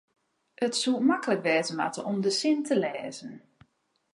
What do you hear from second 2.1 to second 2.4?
om de